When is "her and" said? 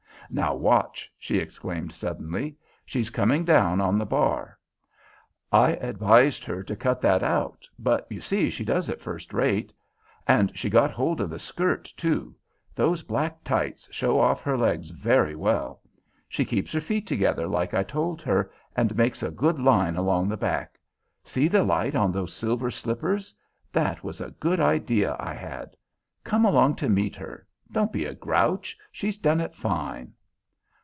18.21-18.95